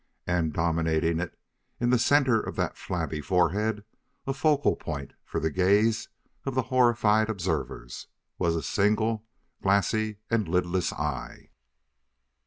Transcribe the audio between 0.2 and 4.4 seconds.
And, dominating it, in the center of that flabby forehead, a